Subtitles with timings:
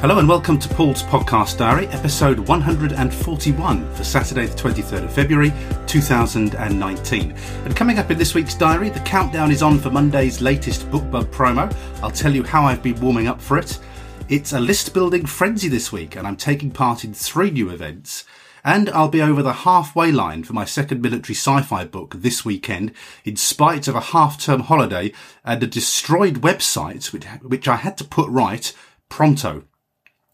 [0.00, 5.52] Hello and welcome to Paul's Podcast Diary, episode 141 for Saturday, the 23rd of February
[5.88, 7.32] 2019.
[7.32, 11.24] And coming up in this week's diary, the countdown is on for Monday's latest BookBub
[11.32, 11.76] promo.
[12.00, 13.80] I'll tell you how I've been warming up for it.
[14.28, 18.24] It's a list building frenzy this week, and I'm taking part in three new events.
[18.64, 22.92] And I'll be over the halfway line for my second military sci-fi book this weekend,
[23.24, 25.12] in spite of a half-term holiday
[25.44, 28.72] and a destroyed website, which, which I had to put right
[29.08, 29.64] pronto.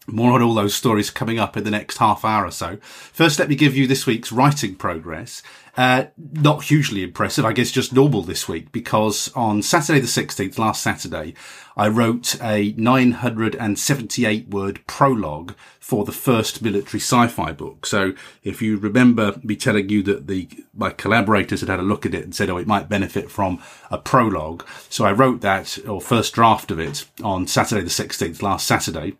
[0.07, 2.77] More on all those stories coming up in the next half hour or so.
[2.81, 5.41] First, let me give you this week's writing progress.
[5.77, 10.57] Uh, not hugely impressive, I guess just normal this week because on Saturday the 16th,
[10.57, 11.33] last Saturday,
[11.75, 17.85] I wrote a 978 word prologue for the first military sci-fi book.
[17.85, 22.05] So if you remember me telling you that the, my collaborators had had a look
[22.05, 24.65] at it and said, oh, it might benefit from a prologue.
[24.89, 29.17] So I wrote that or first draft of it on Saturday the 16th, last Saturday.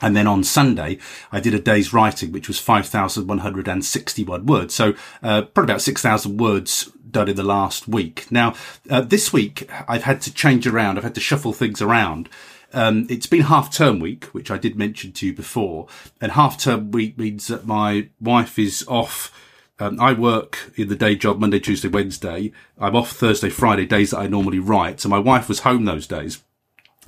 [0.00, 0.98] And then on Sunday,
[1.32, 4.74] I did a day's writing, which was 5,161 words.
[4.74, 8.26] So, uh, probably about 6,000 words done in the last week.
[8.30, 8.54] Now,
[8.90, 10.98] uh, this week, I've had to change around.
[10.98, 12.28] I've had to shuffle things around.
[12.72, 15.86] Um, it's been half term week, which I did mention to you before.
[16.20, 19.32] And half term week means that my wife is off.
[19.78, 22.52] Um, I work in the day job Monday, Tuesday, Wednesday.
[22.78, 25.00] I'm off Thursday, Friday, days that I normally write.
[25.00, 26.42] So my wife was home those days.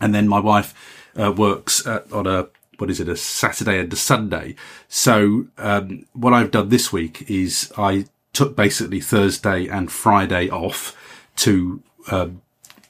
[0.00, 0.75] And then my wife
[1.19, 4.54] uh, works on a what is it, a Saturday and a Sunday.
[4.88, 10.96] So um, what I've done this week is I took basically Thursday and Friday off
[11.36, 12.41] to um,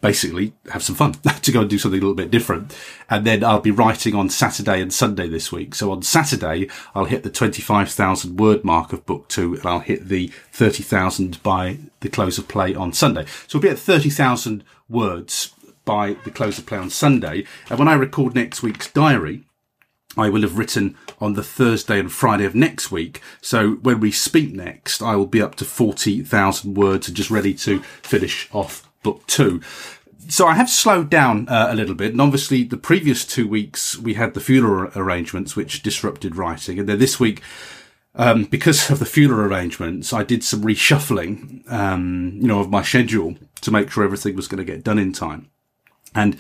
[0.01, 2.77] basically have some fun, to go and do something a little bit different.
[3.11, 5.75] And then I'll be writing on Saturday and Sunday this week.
[5.75, 10.09] So on Saturday, I'll hit the 25,000 word mark of book two and I'll hit
[10.09, 13.25] the 30,000 by the close of play on Sunday.
[13.47, 17.45] So we'll be at 30,000 words by the close of play on Sunday.
[17.71, 19.45] And when I record next week's diary,
[20.19, 23.23] I will have written on the Thursday and Friday of next week.
[23.41, 27.55] So when we speak next, I will be up to 40,000 words and just ready
[27.55, 29.63] to finish off book two.
[30.29, 32.13] So I have slowed down uh, a little bit.
[32.13, 36.81] And obviously the previous two weeks we had the funeral arrangements, which disrupted writing.
[36.81, 37.41] And then this week,
[38.17, 42.83] um, because of the funeral arrangements, I did some reshuffling, um, you know, of my
[42.83, 45.49] schedule to make sure everything was going to get done in time.
[46.13, 46.37] And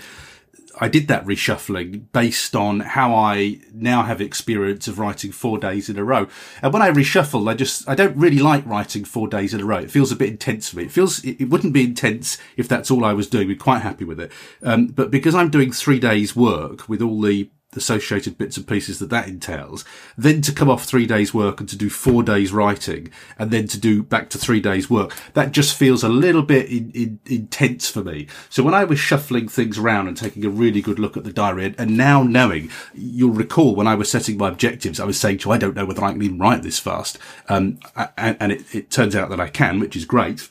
[0.80, 5.88] I did that reshuffling based on how I now have experience of writing four days
[5.88, 6.28] in a row.
[6.62, 9.64] And when I reshuffle, I just, I don't really like writing four days in a
[9.64, 9.78] row.
[9.78, 10.84] It feels a bit intense for me.
[10.84, 13.48] It feels, it, wouldn't be intense if that's all I was doing.
[13.48, 14.30] We're quite happy with it.
[14.62, 18.98] Um, but because I'm doing three days work with all the associated bits and pieces
[18.98, 19.84] that that entails,
[20.18, 23.66] then to come off three days work and to do four days writing and then
[23.68, 27.20] to do back to three days work, that just feels a little bit in, in,
[27.24, 28.26] intense for me.
[28.50, 31.32] So when I was shuffling things around and taking a really good look at the
[31.32, 35.18] diary and, and now knowing, you'll recall when I was setting my objectives, I was
[35.18, 37.18] saying to you, I don't know whether I can even write this fast.
[37.48, 37.78] Um,
[38.16, 40.50] and, and it, it turns out that I can, which is great.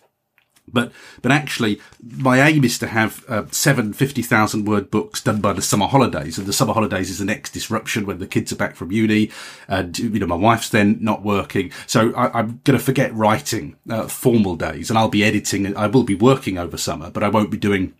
[0.71, 0.91] But
[1.21, 5.61] but actually, my aim is to have uh, seven 50,000 word books done by the
[5.61, 8.75] summer holidays, and the summer holidays is the next disruption when the kids are back
[8.75, 9.31] from uni,
[9.67, 13.77] and you know my wife's then not working, so I, am going to forget writing
[13.89, 15.75] uh, formal days, and I'll be editing.
[15.77, 17.93] I will be working over summer, but I won't be doing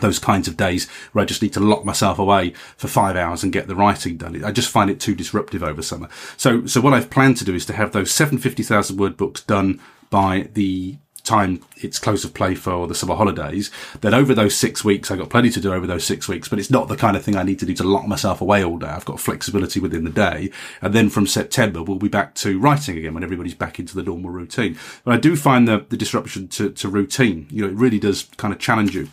[0.00, 3.42] those kinds of days where I just need to lock myself away for five hours
[3.42, 4.42] and get the writing done.
[4.44, 6.08] I just find it too disruptive over summer.
[6.36, 9.80] So, so what I've planned to do is to have those 750,000 word books done
[10.10, 13.70] by the time it's close of play for the summer holidays,
[14.00, 16.58] then over those six weeks, I've got plenty to do over those six weeks, but
[16.58, 18.78] it's not the kind of thing I need to do to lock myself away all
[18.78, 18.86] day.
[18.86, 20.50] I've got flexibility within the day.
[20.80, 24.02] And then from September, we'll be back to writing again when everybody's back into the
[24.02, 24.78] normal routine.
[25.04, 28.24] But I do find the, the disruption to, to routine, you know, it really does
[28.36, 29.08] kind of challenge you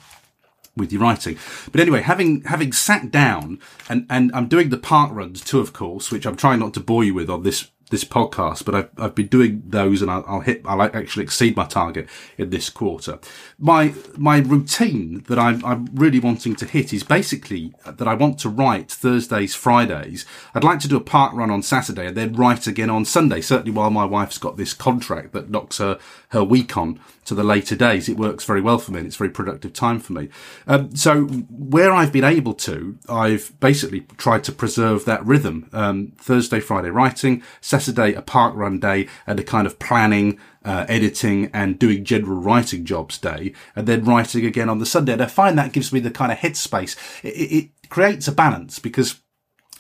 [0.75, 1.37] with your writing.
[1.71, 3.59] But anyway, having having sat down
[3.89, 6.79] and and I'm doing the park runs too, of course, which I'm trying not to
[6.79, 10.23] bore you with on this this podcast, but I've, I've been doing those and I'll,
[10.27, 12.07] I'll, hit, I'll actually exceed my target
[12.37, 13.19] in this quarter.
[13.59, 18.39] My, my routine that I'm, I'm really wanting to hit is basically that I want
[18.39, 20.25] to write Thursdays, Fridays.
[20.55, 23.41] I'd like to do a park run on Saturday and then write again on Sunday,
[23.41, 25.99] certainly while my wife's got this contract that knocks her,
[26.29, 28.09] her week on to the later days.
[28.09, 30.29] It works very well for me and it's very productive time for me.
[30.67, 35.69] Um, so where I've been able to, I've basically tried to preserve that rhythm.
[35.73, 40.85] Um, Thursday, Friday writing, Saturday a park run day and a kind of planning, uh,
[40.87, 45.13] editing and doing general writing jobs day and then writing again on the Sunday.
[45.13, 46.95] And I find that gives me the kind of headspace.
[47.23, 49.21] It, it creates a balance because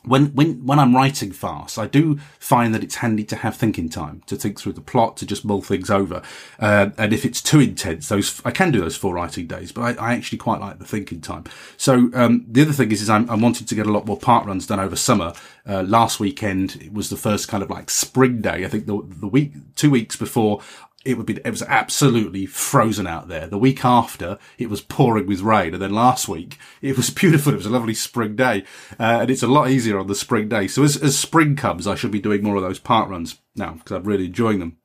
[0.03, 3.89] when when when I'm writing fast, I do find that it's handy to have thinking
[3.89, 6.21] time to think through the plot, to just mull things over.
[6.59, 9.81] Uh, and if it's too intense, those I can do those four writing days, but
[9.81, 11.43] I, I actually quite like the thinking time.
[11.77, 14.17] So um, the other thing is, is I'm, I'm wanting to get a lot more
[14.17, 15.33] park runs done over summer.
[15.67, 18.65] Uh, last weekend it was the first kind of like spring day.
[18.65, 20.61] I think the the week two weeks before
[21.03, 23.47] it would be it was absolutely frozen out there.
[23.47, 27.53] The week after, it was pouring with rain, and then last week it was beautiful.
[27.53, 28.63] It was a lovely spring day,
[28.99, 30.67] uh, and it's a lot easier on the spring day.
[30.67, 33.73] So as as spring comes, I should be doing more of those park runs now
[33.73, 34.77] because I'm really enjoying them.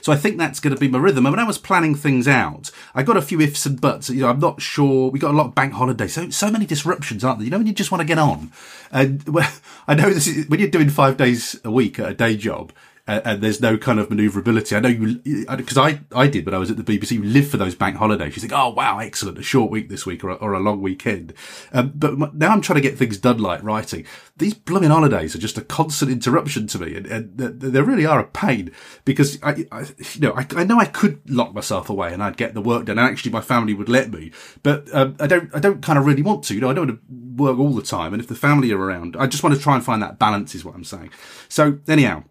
[0.00, 1.26] So I think that's going to be my rhythm.
[1.26, 4.08] And when I was planning things out, I got a few ifs and buts.
[4.08, 5.10] You know, I'm not sure.
[5.10, 7.44] We got a lot of bank holidays, so so many disruptions, aren't there?
[7.44, 8.52] You know, when you just want to get on.
[8.92, 9.52] And well,
[9.88, 12.72] I know this is when you're doing five days a week at a day job
[13.06, 14.74] and, and there's no kind of maneuverability.
[14.74, 15.20] I know you,
[15.56, 17.96] because I, I did when I was at the BBC, you live for those bank
[17.96, 18.34] holidays.
[18.34, 20.80] You think, oh wow, excellent, a short week this week or a, or a long
[20.80, 21.34] weekend.
[21.72, 24.06] Um, but now I'm trying to get things done like writing.
[24.36, 28.20] These blooming holidays are just a constant interruption to me and, and they really are
[28.20, 28.72] a pain
[29.04, 32.36] because I, I you know, I, I, know I could lock myself away and I'd
[32.36, 35.54] get the work done and actually my family would let me, but um, I don't,
[35.54, 37.74] I don't kind of really want to, you know, I don't want to work all
[37.74, 38.12] the time.
[38.12, 40.54] And if the family are around, I just want to try and find that balance
[40.54, 41.10] is what I'm saying.
[41.48, 42.24] So anyhow,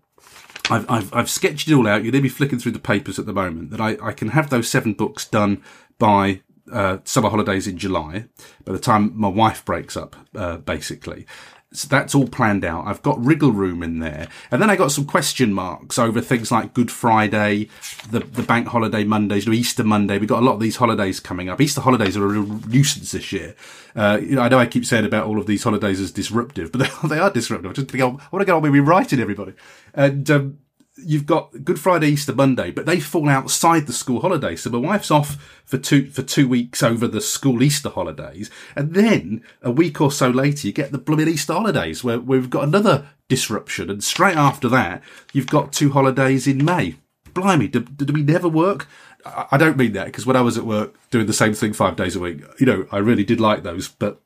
[0.70, 2.04] I've, I've, I've sketched it all out.
[2.04, 4.70] To be flicking through the papers at the moment that I, I can have those
[4.70, 5.62] seven books done
[6.00, 8.26] by uh, summer holidays in July,
[8.66, 11.26] by the time my wife breaks up, uh, basically.
[11.74, 12.86] So that's all planned out.
[12.86, 14.28] I've got wriggle room in there.
[14.52, 17.70] And then I got some question marks over things like Good Friday,
[18.10, 20.18] the, the bank holiday Mondays, Easter Monday.
[20.18, 21.60] We've got a lot of these holidays coming up.
[21.60, 23.56] Easter holidays are a real nuisance this year.
[23.96, 26.72] Uh, you know, I know I keep saying about all of these holidays as disruptive,
[26.72, 27.72] but they, they are disruptive.
[27.72, 29.54] I just think I want to get on with rewriting everybody.
[29.94, 30.60] And, um,
[30.98, 34.64] you've got Good Friday, Easter Monday, but they fall outside the school holidays.
[34.64, 38.50] So my wife's off for two, for two weeks over the school Easter holidays.
[38.76, 42.50] And then a week or so later, you get the blooming Easter holidays where, we've
[42.50, 43.90] got another disruption.
[43.90, 45.02] And straight after that,
[45.34, 46.96] you've got two holidays in May.
[47.34, 48.88] Blimey, do we never work?
[49.26, 51.96] I don't mean that because when I was at work doing the same thing five
[51.96, 54.22] days a week, you know, I really did like those, but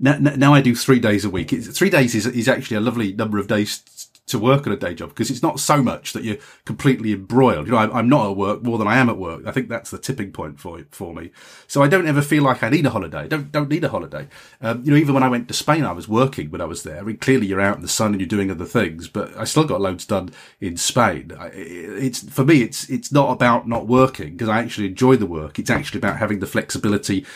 [0.00, 1.50] now, now I do three days a week.
[1.50, 3.82] Three days is, is actually a lovely number of days
[4.28, 7.66] to work at a day job because it's not so much that you're completely embroiled.
[7.66, 9.46] You know, I, am not at work more than I am at work.
[9.46, 11.30] I think that's the tipping point for for me.
[11.66, 13.28] So I don't ever feel like I need a holiday.
[13.28, 14.28] Don't don't need a holiday.
[14.60, 16.82] Um, you know, even when I went to Spain, I was working when I was
[16.82, 16.98] there.
[16.98, 19.44] I mean, clearly you're out in the sun and you're doing other things, but I
[19.44, 21.32] still got loads done in Spain.
[21.38, 25.26] I, it's for me, it's it's not about not working because I actually enjoy the
[25.26, 25.58] work.
[25.58, 27.26] It's actually about having the flexibility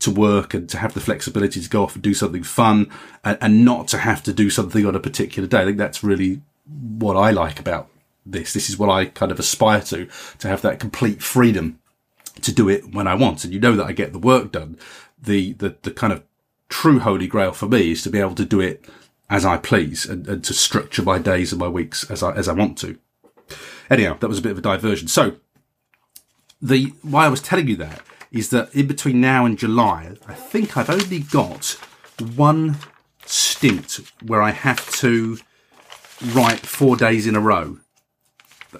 [0.00, 2.90] to work and to have the flexibility to go off and do something fun
[3.24, 5.62] and, and, not to have to do something on a particular day.
[5.62, 7.88] I think that's really what I like about
[8.26, 8.52] this.
[8.52, 10.08] This is what I kind of aspire to,
[10.38, 11.78] to have that complete freedom
[12.42, 13.44] to do it when I want.
[13.44, 14.78] And you know that I get the work done.
[15.22, 16.22] The, the, the kind of
[16.68, 18.84] true holy grail for me is to be able to do it
[19.30, 22.48] as I please and, and to structure my days and my weeks as I, as
[22.48, 22.98] I want to.
[23.90, 25.08] Anyhow, that was a bit of a diversion.
[25.08, 25.36] So
[26.60, 28.02] the, why I was telling you that
[28.34, 31.78] is that in between now and July, I think I've only got
[32.34, 32.76] one
[33.24, 35.38] stint where I have to
[36.32, 37.78] write four days in a row.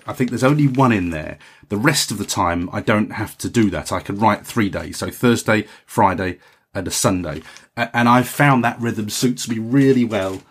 [0.09, 1.39] I think there's only one in there.
[1.69, 3.93] The rest of the time, I don't have to do that.
[3.93, 4.97] I can write three days.
[4.97, 6.41] So Thursday, Friday,
[6.75, 7.43] and a Sunday.
[7.77, 10.43] And I've found that rhythm suits me really well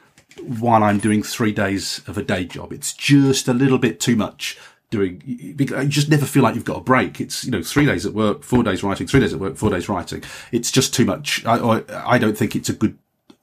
[0.41, 2.71] while I'm doing three days of a day job.
[2.71, 4.57] It's just a little bit too much
[4.93, 5.55] doing, you
[5.87, 7.19] just never feel like you've got a break.
[7.19, 9.71] It's, you know, three days at work, four days writing, three days at work, four
[9.71, 10.23] days writing.
[10.51, 11.43] It's just too much.
[11.45, 12.97] I, I don't think it's a good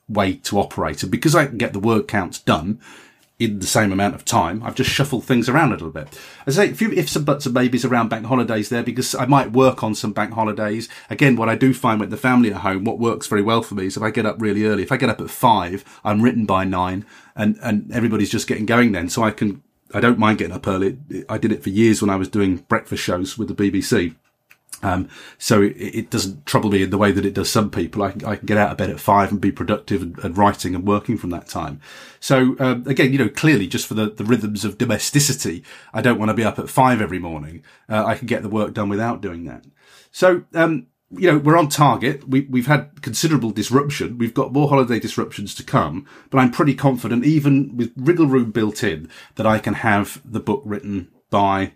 [0.09, 1.02] way to operate.
[1.02, 2.80] And because I can get the word counts done
[3.38, 6.09] in the same amount of time, I've just shuffled things around a little bit.
[6.47, 9.25] I say a few ifs and buts and maybes around bank holidays there because I
[9.25, 10.88] might work on some bank holidays.
[11.09, 13.75] Again, what I do find with the family at home, what works very well for
[13.75, 16.23] me is if I get up really early, if I get up at five, I'm
[16.23, 19.09] written by nine and, and everybody's just getting going then.
[19.09, 20.99] So I can I don't mind getting up early.
[21.28, 24.14] I did it for years when I was doing breakfast shows with the BBC.
[24.82, 28.02] Um, so it, it, doesn't trouble me in the way that it does some people.
[28.02, 30.38] I can, I can get out of bed at five and be productive and, and
[30.38, 31.80] writing and working from that time.
[32.18, 36.18] So, um, again, you know, clearly just for the, the rhythms of domesticity, I don't
[36.18, 37.62] want to be up at five every morning.
[37.90, 39.64] Uh, I can get the work done without doing that.
[40.12, 42.29] So, um, you know, we're on target.
[42.29, 44.19] We, we've had considerable disruption.
[44.19, 48.52] We've got more holiday disruptions to come, but I'm pretty confident, even with wriggle room
[48.52, 51.73] built in, that I can have the book written by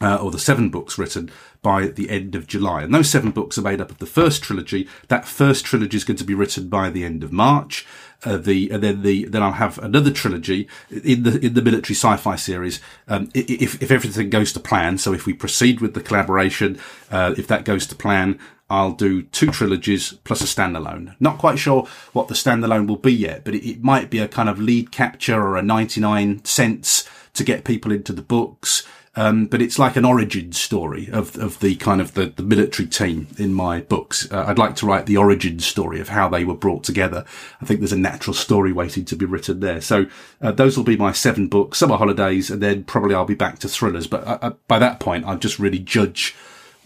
[0.00, 1.30] uh, or the seven books written
[1.62, 2.82] by the end of July.
[2.82, 4.88] And those seven books are made up of the first trilogy.
[5.08, 7.86] That first trilogy is going to be written by the end of March.
[8.22, 11.94] Uh, the and then the then I'll have another trilogy in the in the military
[11.94, 12.78] sci-fi series.
[13.08, 16.78] Um, if if everything goes to plan, so if we proceed with the collaboration,
[17.10, 18.38] uh, if that goes to plan,
[18.70, 21.16] I'll do two trilogies plus a standalone.
[21.18, 24.28] Not quite sure what the standalone will be yet, but it, it might be a
[24.28, 28.86] kind of lead capture or a 99 cents to get people into the books.
[29.16, 32.86] Um, but it's like an origin story of, of the kind of the, the military
[32.86, 34.30] team in my books.
[34.30, 37.24] Uh, I'd like to write the origin story of how they were brought together.
[37.60, 39.80] I think there's a natural story waiting to be written there.
[39.80, 40.06] So
[40.40, 43.58] uh, those will be my seven books, summer holidays, and then probably I'll be back
[43.60, 44.06] to thrillers.
[44.06, 46.36] But uh, uh by that point, I'll just really judge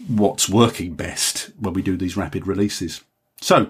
[0.07, 3.01] what's working best when we do these rapid releases.
[3.39, 3.69] So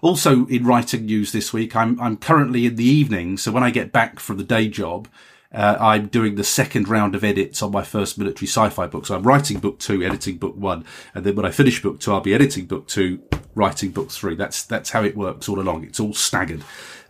[0.00, 3.36] also in writing news this week, I'm, I'm currently in the evening.
[3.36, 5.06] So when I get back from the day job,
[5.52, 9.06] uh, I'm doing the second round of edits on my first military sci-fi book.
[9.06, 12.12] So I'm writing book two, editing book one, and then when I finish book two,
[12.12, 13.22] I'll be editing book two,
[13.54, 14.34] writing book three.
[14.34, 15.84] That's that's how it works all along.
[15.84, 16.62] It's all staggered,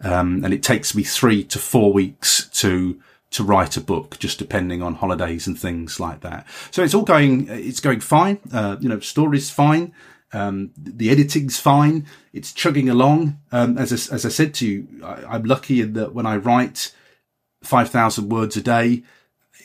[0.02, 3.00] um, and it takes me three to four weeks to
[3.32, 6.46] to write a book, just depending on holidays and things like that.
[6.70, 8.38] So it's all going, it's going fine.
[8.52, 9.92] Uh, you know, story's fine.
[10.34, 12.06] Um, the editing's fine.
[12.32, 13.38] It's chugging along.
[13.50, 16.36] Um, as I, as I said to you, I, am lucky in that when I
[16.36, 16.92] write,
[17.62, 19.02] 5,000 words a day.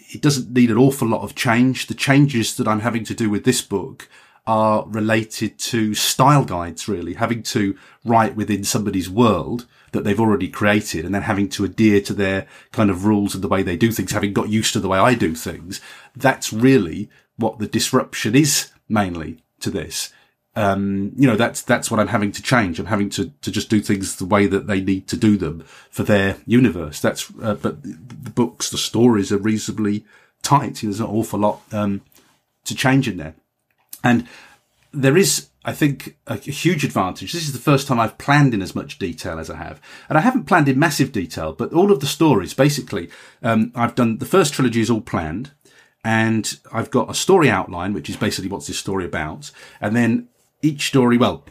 [0.09, 1.87] It doesn't need an awful lot of change.
[1.87, 4.07] The changes that I'm having to do with this book
[4.45, 10.47] are related to style guides, really, having to write within somebody's world that they've already
[10.47, 13.75] created and then having to adhere to their kind of rules and the way they
[13.75, 15.81] do things, having got used to the way I do things.
[16.15, 20.13] That's really what the disruption is mainly to this
[20.57, 22.79] um, you know, that's, that's what I'm having to change.
[22.79, 25.63] I'm having to, to just do things the way that they need to do them
[25.91, 26.99] for their universe.
[26.99, 30.03] That's, uh, but the books, the stories are reasonably
[30.41, 30.79] tight.
[30.81, 32.01] There's an awful lot, um,
[32.65, 33.35] to change in there.
[34.03, 34.27] And
[34.91, 37.33] there is, I think, a, a, huge advantage.
[37.33, 39.79] This is the first time I've planned in as much detail as I have.
[40.09, 43.11] And I haven't planned in massive detail, but all of the stories, basically,
[43.43, 45.51] um, I've done, the first trilogy is all planned.
[46.03, 49.51] And I've got a story outline, which is basically what's this story about.
[49.79, 50.29] And then
[50.61, 51.43] each story, well,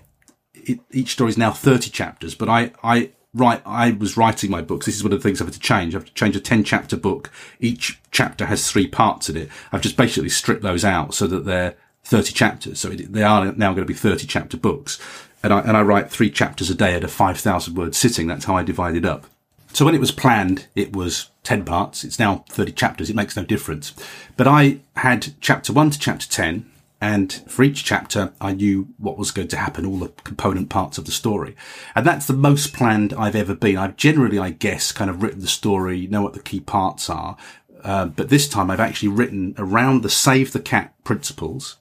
[0.54, 4.62] it, each story is now 30 chapters, but I, I, write, I was writing my
[4.62, 4.86] books.
[4.86, 5.94] This is one of the things I've had to change.
[5.94, 7.30] I've to change a 10 chapter book.
[7.60, 9.48] Each chapter has three parts in it.
[9.72, 12.80] I've just basically stripped those out so that they're 30 chapters.
[12.80, 14.98] So it, they are now going to be 30 chapter books.
[15.42, 18.26] And I, and I write three chapters a day at a 5,000 word sitting.
[18.26, 19.26] That's how I divide it up.
[19.72, 22.02] So when it was planned, it was 10 parts.
[22.02, 23.10] It's now 30 chapters.
[23.10, 23.92] It makes no difference.
[24.36, 29.18] But I had chapter one to chapter 10 and for each chapter, I knew what
[29.18, 31.54] was going to happen, all the component parts of the story.
[31.94, 33.76] And that's the most planned I've ever been.
[33.76, 37.36] I've generally, I guess, kind of written the story, know what the key parts are.
[37.84, 41.76] Uh, but this time I've actually written around the save the cat principles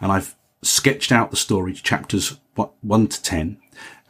[0.00, 2.38] and I've sketched out the story chapters
[2.82, 3.58] one to 10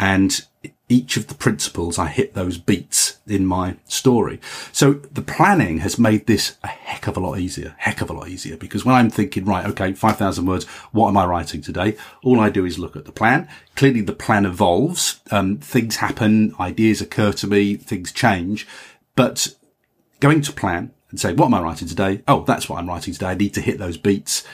[0.00, 0.44] and
[0.88, 4.40] each of the principles, I hit those beats in my story.
[4.72, 8.14] So the planning has made this a heck of a lot easier, heck of a
[8.14, 11.96] lot easier because when I'm thinking, right, okay, 5,000 words, what am I writing today?
[12.22, 13.48] All I do is look at the plan.
[13.76, 15.20] Clearly the plan evolves.
[15.30, 18.66] Um, things happen, ideas occur to me, things change,
[19.14, 19.54] but
[20.20, 22.22] going to plan and say, what am I writing today?
[22.26, 23.28] Oh, that's what I'm writing today.
[23.28, 24.44] I need to hit those beats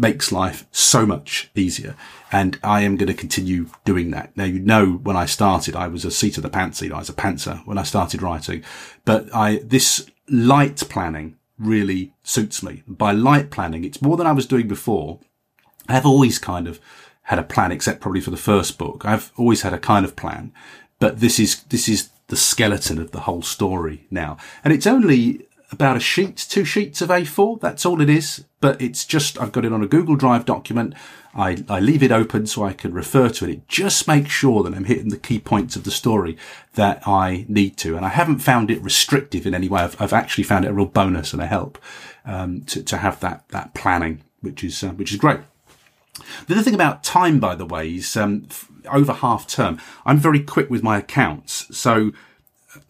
[0.00, 1.94] makes life so much easier.
[2.32, 4.34] And I am going to continue doing that.
[4.36, 7.10] Now, you know, when I started, I was a seat of the pants I was
[7.10, 8.64] a pantser when I started writing,
[9.04, 12.82] but I, this light planning really suits me.
[12.86, 15.20] By light planning, it's more than I was doing before.
[15.88, 16.80] I have always kind of
[17.24, 19.04] had a plan, except probably for the first book.
[19.04, 20.52] I've always had a kind of plan,
[20.98, 24.38] but this is, this is the skeleton of the whole story now.
[24.64, 27.60] And it's only about a sheet, two sheets of A4.
[27.60, 28.44] That's all it is.
[28.60, 30.94] But it's just, I've got it on a Google Drive document.
[31.34, 33.50] I, I leave it open so I can refer to it.
[33.50, 36.36] It just makes sure that I'm hitting the key points of the story
[36.74, 37.96] that I need to.
[37.96, 39.82] And I haven't found it restrictive in any way.
[39.82, 41.78] I've, I've actually found it a real bonus and a help,
[42.24, 45.40] um, to, to have that, that planning, which is, uh, which is great.
[46.48, 48.48] The other thing about time, by the way, is, um,
[48.90, 51.74] over half term, I'm very quick with my accounts.
[51.76, 52.12] So,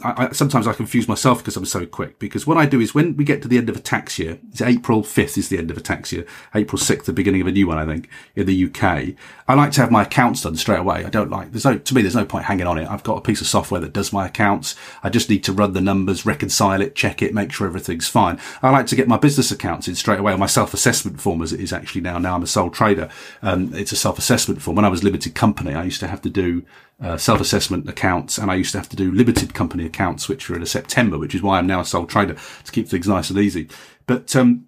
[0.03, 2.19] I, I, sometimes I confuse myself because I'm so quick.
[2.19, 4.39] Because what I do is when we get to the end of a tax year,
[4.51, 7.47] it's April 5th is the end of a tax year, April 6th, the beginning of
[7.47, 9.15] a new one, I think, in the UK.
[9.49, 11.05] I like to have my accounts done straight away.
[11.05, 12.89] I don't like, there's no, to me, there's no point hanging on it.
[12.89, 14.77] I've got a piece of software that does my accounts.
[15.03, 18.39] I just need to run the numbers, reconcile it, check it, make sure everything's fine.
[18.63, 20.37] I like to get my business accounts in straight away.
[20.37, 22.19] My self-assessment form as it is actually now.
[22.19, 23.09] Now I'm a sole trader.
[23.43, 24.77] Um, it's a self-assessment form.
[24.77, 26.65] When I was limited company, I used to have to do
[27.01, 30.57] uh, self-assessment accounts and I used to have to do limited company accounts, which were
[30.57, 33.31] in a September, which is why I'm now a sole trader to keep things nice
[33.31, 33.69] and easy.
[34.07, 34.67] But, um,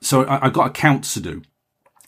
[0.00, 1.42] so I, have got accounts to do.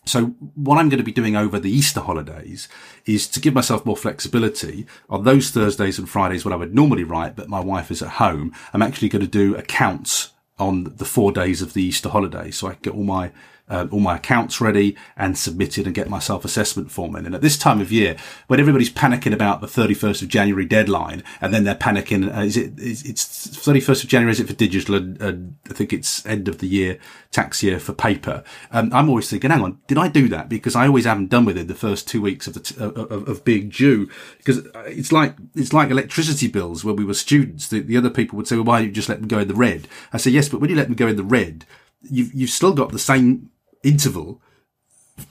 [0.04, 2.68] So what I'm going to be doing over the Easter holidays
[3.06, 7.04] is to give myself more flexibility on those Thursdays and Fridays when I would normally
[7.04, 8.52] write, but my wife is at home.
[8.72, 12.50] I'm actually going to do accounts on the four days of the Easter holiday.
[12.50, 13.30] So I can get all my
[13.69, 17.26] uh, all my accounts ready and submitted and get my self-assessment form in.
[17.26, 18.16] And at this time of year,
[18.47, 22.57] when everybody's panicking about the 31st of January deadline, and then they're panicking, uh, is
[22.57, 24.97] it, is, it's 31st of January, is it for digital?
[24.97, 26.99] And, and, I think it's end of the year,
[27.31, 28.45] tax year for paper.
[28.73, 30.50] Um, I'm always thinking, hang on, did I do that?
[30.50, 33.28] Because I always haven't done with it the first two weeks of the, t- of,
[33.28, 34.11] of, being due.
[34.37, 37.69] Because it's like, it's like electricity bills when we were students.
[37.69, 39.49] The, the other people would say, well, why don't you just let them go in
[39.49, 39.88] the red?
[40.12, 41.64] I say, yes, but when you let them go in the red,
[42.02, 43.50] you've, you've still got the same
[43.82, 44.40] interval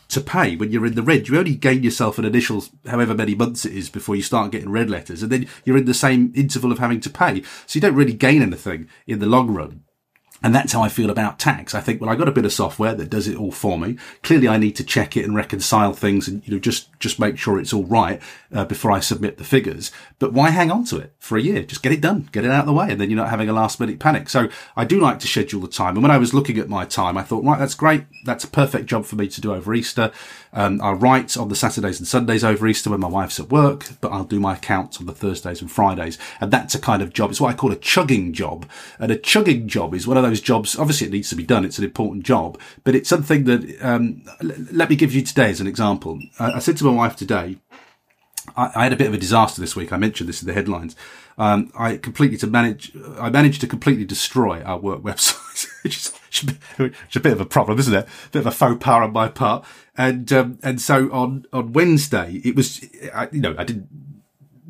[0.09, 1.27] to pay when you're in the red.
[1.27, 4.69] You only gain yourself an initial however many months it is before you start getting
[4.69, 5.23] red letters.
[5.23, 7.41] And then you're in the same interval of having to pay.
[7.65, 9.83] So you don't really gain anything in the long run.
[10.43, 11.75] And that's how I feel about tax.
[11.75, 13.98] I think, well, I got a bit of software that does it all for me.
[14.24, 17.38] Clearly, I need to check it and reconcile things and, you know, just, just make
[17.38, 18.21] sure it's all right
[18.53, 19.91] uh, before I submit the figures.
[20.17, 21.63] But why hang on to it for a year?
[21.63, 22.88] Just get it done, get it out of the way.
[22.89, 24.29] And then you're not having a last minute panic.
[24.29, 25.95] So I do like to schedule the time.
[25.95, 28.05] And when I was looking at my time, I thought, right, that's great.
[28.25, 30.12] That's a perfect job for me to do over Easter.
[30.53, 33.89] Um, I'll write on the Saturdays and Sundays over Easter when my wife's at work,
[34.01, 36.17] but I'll do my accounts on the Thursdays and Fridays.
[36.39, 37.29] And that's a kind of job.
[37.29, 38.67] It's what I call a chugging job.
[39.00, 40.77] And a chugging job is one of those jobs.
[40.77, 41.65] Obviously, it needs to be done.
[41.65, 45.50] It's an important job, but it's something that, um, l- let me give you today
[45.50, 46.19] as an example.
[46.39, 47.57] I, I said to my wife today,
[48.55, 49.91] I, I, had a bit of a disaster this week.
[49.91, 50.95] I mentioned this in the headlines.
[51.38, 55.67] Um, I completely to manage, I managed to completely destroy our work website.
[55.83, 58.05] it's, it's a bit of a problem, isn't it?
[58.05, 59.65] A bit of a faux pas on my part.
[59.97, 62.83] And, um, and so on, on Wednesday, it was,
[63.13, 63.89] I, you know, I didn't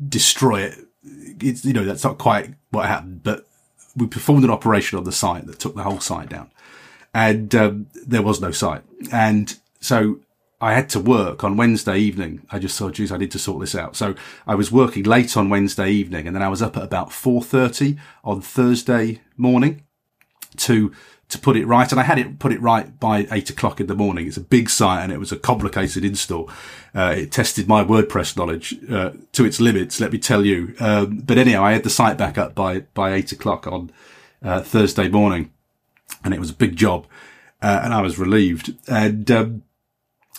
[0.08, 0.78] destroy it.
[1.04, 3.46] It's, you know, that's not quite what happened, but
[3.96, 6.50] we performed an operation on the site that took the whole site down
[7.14, 8.82] and, um, there was no site.
[9.10, 10.20] And so
[10.60, 12.46] I had to work on Wednesday evening.
[12.50, 13.96] I just thought, geez, I need to sort this out.
[13.96, 14.14] So
[14.46, 17.98] I was working late on Wednesday evening and then I was up at about 4.30
[18.24, 19.82] on Thursday morning
[20.58, 20.92] to,
[21.28, 21.90] to put it right.
[21.90, 24.26] And I had it put it right by eight o'clock in the morning.
[24.26, 26.50] It's a big site and it was a complicated install.
[26.94, 30.74] Uh, it tested my WordPress knowledge, uh, to its limits, let me tell you.
[30.78, 33.90] Um, but anyhow, I had the site back up by, by eight o'clock on,
[34.42, 35.50] uh, Thursday morning
[36.22, 37.06] and it was a big job.
[37.62, 38.74] Uh, and I was relieved.
[38.88, 39.62] And, um,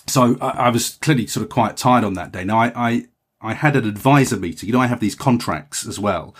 [0.06, 2.44] so I, I, was clearly sort of quite tired on that day.
[2.44, 3.06] Now I, I,
[3.40, 4.68] I had an advisor meeting.
[4.68, 6.34] You know, I have these contracts as well.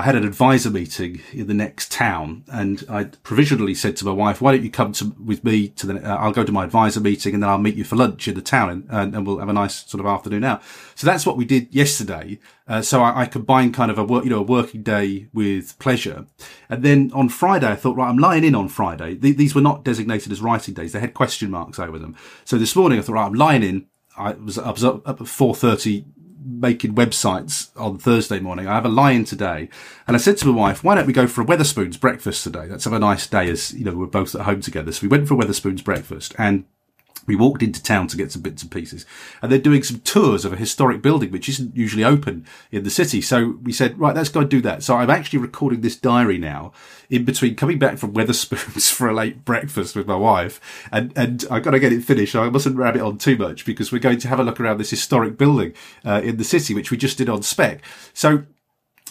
[0.00, 4.12] I had an advisor meeting in the next town and I provisionally said to my
[4.12, 6.64] wife, why don't you come to, with me to the, uh, I'll go to my
[6.64, 9.26] advisor meeting and then I'll meet you for lunch in the town and, and, and
[9.26, 10.62] we'll have a nice sort of afternoon out.
[10.94, 12.38] So that's what we did yesterday.
[12.66, 15.78] Uh, so I, I, combined kind of a work, you know, a working day with
[15.78, 16.24] pleasure.
[16.70, 19.16] And then on Friday, I thought, right, I'm lying in on Friday.
[19.16, 20.92] Th- these were not designated as writing days.
[20.92, 22.16] They had question marks over them.
[22.46, 23.86] So this morning I thought, right, I'm lying in.
[24.16, 26.06] I was, up, up at 4.30
[26.42, 28.66] making websites on Thursday morning.
[28.66, 29.68] I have a lie-in today.
[30.06, 32.66] And I said to my wife, why don't we go for a Wetherspoons breakfast today?
[32.66, 34.92] Let's have a nice day as, you know, we're both at home together.
[34.92, 36.64] So we went for a Wetherspoons breakfast and
[37.26, 39.06] we walked into town to get some bits and pieces
[39.42, 42.90] and they're doing some tours of a historic building, which isn't usually open in the
[42.90, 43.20] city.
[43.20, 44.82] So we said, right, let's go and do that.
[44.82, 46.72] So I'm actually recording this diary now
[47.08, 50.60] in between coming back from Wetherspoons for a late breakfast with my wife.
[50.92, 52.34] And, and I got to get it finished.
[52.34, 54.78] I mustn't wrap it on too much because we're going to have a look around
[54.78, 57.82] this historic building, uh, in the city, which we just did on spec.
[58.14, 58.44] So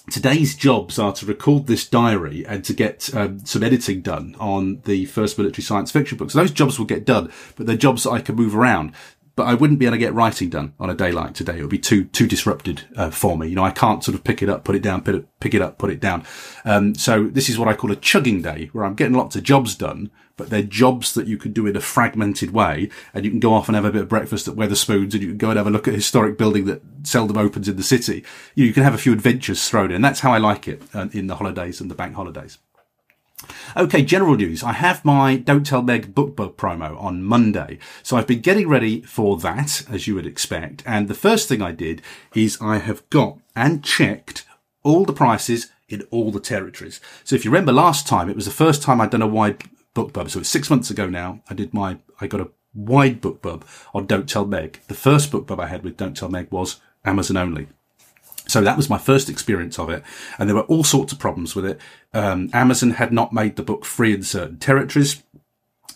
[0.10, 4.82] today's jobs are to record this diary and to get um, some editing done on
[4.86, 6.32] the first military science fiction book.
[6.32, 8.94] So those jobs will get done, but they're jobs that I can move around.
[9.36, 11.60] But I wouldn't be able to get writing done on a day like today.
[11.60, 13.48] It would be too too disrupted uh, for me.
[13.48, 15.54] You know, I can't sort of pick it up, put it down, pick it, pick
[15.54, 16.26] it up, put it down.
[16.66, 19.44] Um, so this is what I call a chugging day, where I'm getting lots of
[19.44, 22.90] jobs done, but they're jobs that you could do in a fragmented way.
[23.14, 25.28] And you can go off and have a bit of breakfast at Wetherspoons and you
[25.28, 27.84] can go and have a look at a historic building that seldom opens in the
[27.84, 28.24] city.
[28.56, 30.02] You can have a few adventures thrown in.
[30.02, 32.58] That's how I like it uh, in the holidays and the bank holidays.
[33.76, 34.64] Okay, general news.
[34.64, 37.80] I have my Don't Tell Meg BookBub promo on Monday.
[38.02, 40.84] So I've been getting ready for that, as you would expect.
[40.86, 42.02] And the first thing I did
[42.34, 44.46] is I have got and checked
[44.84, 47.02] all the prices in all the territories.
[47.24, 49.64] So if you remember last time, it was the first time I'd done a wide
[49.96, 50.30] BookBub.
[50.30, 51.42] So it's six months ago now.
[51.50, 54.80] I did my, I got a wide BookBub on Don't Tell Meg.
[54.88, 57.68] The first BookBub I had with Don't Tell Meg was Amazon only.
[58.48, 60.04] So that was my first experience of it.
[60.38, 61.80] And there were all sorts of problems with it.
[62.14, 65.24] Um, Amazon had not made the book free in certain territories.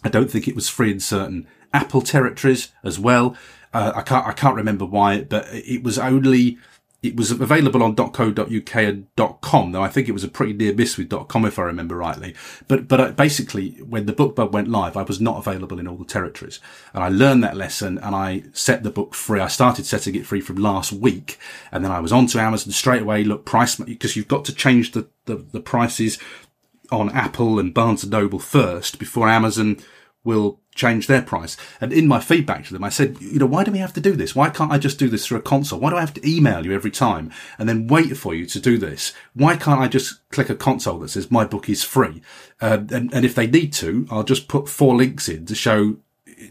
[0.03, 3.35] I don't think it was free in certain Apple territories as well.
[3.73, 6.59] Uh, I can't, I can't remember why, but it was only
[7.03, 9.07] it was available on .co.uk and
[9.41, 11.97] .com, though I think it was a pretty near miss with .com if I remember
[11.97, 12.33] rightly.
[12.69, 15.87] But but uh, basically, when the book BookBub went live, I was not available in
[15.87, 16.61] all the territories,
[16.93, 19.41] and I learned that lesson and I set the book free.
[19.41, 21.37] I started setting it free from last week,
[21.73, 23.25] and then I was on to Amazon straight away.
[23.25, 26.17] Look, price because you've got to change the, the the prices
[26.89, 29.77] on Apple and Barnes and Noble first before Amazon
[30.23, 31.55] will change their price.
[31.79, 34.01] And in my feedback to them, I said, you know, why do we have to
[34.01, 34.35] do this?
[34.35, 35.79] Why can't I just do this through a console?
[35.79, 38.59] Why do I have to email you every time and then wait for you to
[38.59, 39.13] do this?
[39.33, 42.21] Why can't I just click a console that says my book is free?
[42.61, 45.97] Uh, and, and if they need to, I'll just put four links in to show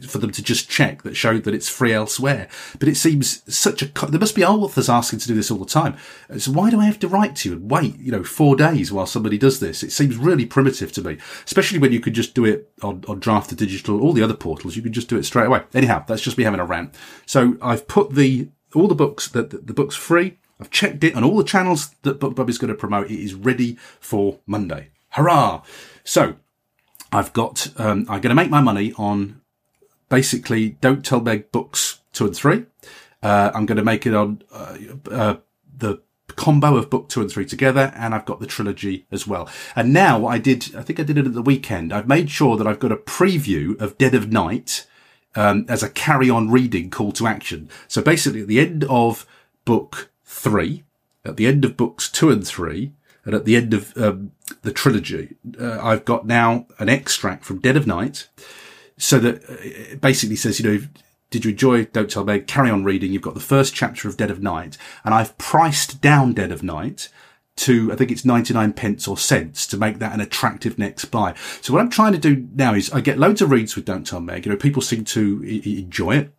[0.08, 2.48] for them to just check that showed that it's free elsewhere.
[2.78, 5.66] But it seems such a, there must be authors asking to do this all the
[5.66, 5.96] time.
[6.38, 8.92] So why do I have to write to you and wait, you know, four days
[8.92, 9.82] while somebody does this?
[9.82, 13.20] It seems really primitive to me, especially when you could just do it on, on
[13.20, 15.62] Draft2Digital, all the other portals, you could just do it straight away.
[15.74, 16.94] Anyhow, that's just me having a rant.
[17.26, 20.38] So I've put the, all the books that the, the book's free.
[20.60, 23.10] I've checked it on all the channels that BookBub is going to promote.
[23.10, 24.90] It is ready for Monday.
[25.10, 25.62] Hurrah!
[26.04, 26.36] So
[27.10, 29.41] I've got, um, I'm going to make my money on
[30.12, 32.66] basically Don't Tell Meg books two and three.
[33.22, 34.76] Uh, I'm going to make it on uh,
[35.10, 35.36] uh,
[35.74, 36.02] the
[36.36, 39.48] combo of book two and three together, and I've got the trilogy as well.
[39.74, 41.94] And now I did, I think I did it at the weekend.
[41.94, 44.86] I've made sure that I've got a preview of Dead of Night
[45.34, 47.70] um, as a carry-on reading call to action.
[47.88, 49.24] So basically, at the end of
[49.64, 50.84] book three,
[51.24, 52.92] at the end of books two and three,
[53.24, 57.60] and at the end of um, the trilogy, uh, I've got now an extract from
[57.60, 58.28] Dead of Night
[59.02, 60.86] so that uh, it basically says, you know,
[61.30, 62.46] did you enjoy Don't Tell Meg?
[62.46, 63.12] Carry on reading.
[63.12, 66.62] You've got the first chapter of Dead of Night, and I've priced down Dead of
[66.62, 67.08] Night
[67.54, 71.34] to I think it's 99 pence or cents to make that an attractive next buy.
[71.60, 74.06] So what I'm trying to do now is I get loads of reads with Don't
[74.06, 74.46] Tell Meg.
[74.46, 76.34] You know, people seem to enjoy it.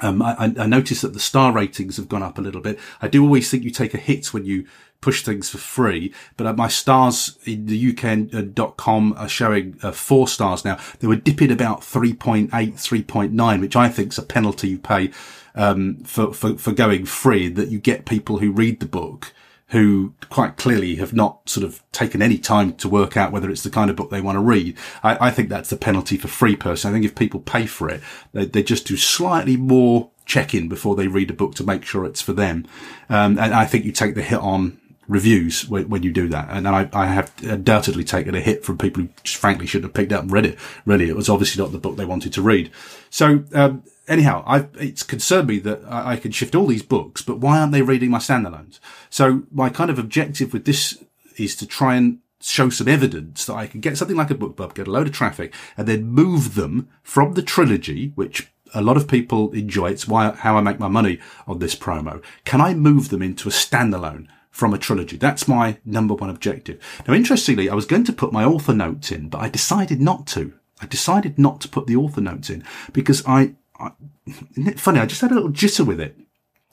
[0.00, 2.78] Um, I, I noticed that the star ratings have gone up a little bit.
[3.00, 4.66] I do always think you take a hit when you
[5.00, 6.12] push things for free.
[6.36, 10.78] But uh, my stars in the UK.com are showing uh, four stars now.
[11.00, 15.10] They were dipping about 3.8, 3.9, which I think is a penalty you pay
[15.54, 19.32] um, for, for, for going free, that you get people who read the book
[19.70, 23.62] who quite clearly have not sort of taken any time to work out whether it's
[23.62, 24.76] the kind of book they want to read.
[25.02, 26.88] I, I think that's the penalty for free person.
[26.88, 28.00] I think if people pay for it,
[28.32, 31.84] they, they just do slightly more check in before they read a book to make
[31.84, 32.66] sure it's for them.
[33.08, 36.48] Um, and I think you take the hit on reviews when, when, you do that.
[36.50, 39.94] And I, I, have undoubtedly taken a hit from people who just frankly shouldn't have
[39.94, 40.58] picked up and read it.
[40.84, 42.70] Really, it was obviously not the book they wanted to read.
[43.10, 47.22] So, um, anyhow, I've, it's concerned me that I, I can shift all these books,
[47.22, 48.80] but why aren't they reading my standalones?
[49.10, 51.02] So my kind of objective with this
[51.36, 54.56] is to try and show some evidence that I can get something like a book
[54.56, 58.82] BookBub, get a load of traffic, and then move them from the trilogy, which a
[58.82, 59.90] lot of people enjoy.
[59.90, 62.22] It's why, how I make my money on this promo.
[62.44, 64.28] Can I move them into a standalone?
[64.56, 65.18] From a trilogy.
[65.18, 66.80] That's my number one objective.
[67.06, 70.26] Now, interestingly, I was going to put my author notes in, but I decided not
[70.28, 70.54] to.
[70.80, 73.90] I decided not to put the author notes in because I, I
[74.26, 74.98] isn't it funny?
[74.98, 76.16] I just had a little jitter with it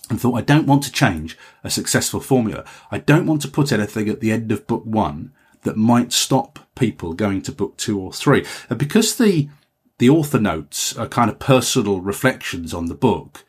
[0.09, 2.63] and thought I don't want to change a successful formula.
[2.89, 6.59] I don't want to put anything at the end of book one that might stop
[6.75, 8.45] people going to book two or three.
[8.69, 9.49] And because the,
[9.97, 13.43] the author notes are kind of personal reflections on the book,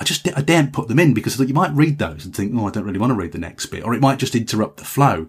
[0.00, 2.66] I just I daren't put them in because you might read those and think, oh,
[2.66, 4.84] I don't really want to read the next bit, or it might just interrupt the
[4.84, 5.28] flow.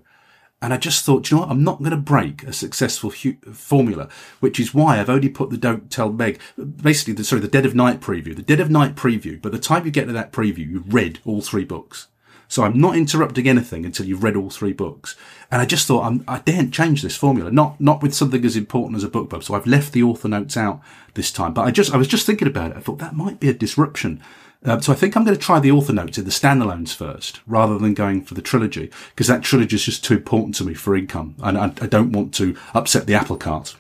[0.64, 1.50] And I just thought, you know what?
[1.50, 4.08] I'm not going to break a successful hu- formula,
[4.40, 7.66] which is why I've only put the Don't Tell Meg, basically, the, sorry, the Dead
[7.66, 9.42] of Night preview, the Dead of Night preview.
[9.42, 12.10] By the time you get to that preview, you've read all three books.
[12.48, 15.16] So I'm not interrupting anything until you've read all three books.
[15.50, 18.56] And I just thought I'm, I daren't change this formula, not, not with something as
[18.56, 19.42] important as a BookBub.
[19.42, 20.80] So I've left the author notes out
[21.16, 22.78] this time, but I just, I was just thinking about it.
[22.78, 24.22] I thought that might be a disruption
[24.63, 27.41] uh, so I think I'm going to try the author notes in the standalones first,
[27.47, 30.74] rather than going for the trilogy, because that trilogy is just too important to me
[30.74, 33.76] for income, and I, I, don't want to upset the apple cart.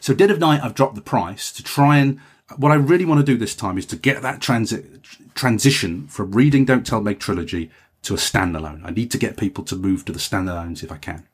[0.00, 2.20] So Dead of Night, I've dropped the price to try and.
[2.56, 5.02] What I really want to do this time is to get that transi-
[5.34, 7.72] transition from reading Don't Tell Meg trilogy
[8.02, 8.82] to a standalone.
[8.84, 11.26] I need to get people to move to the standalones if I can.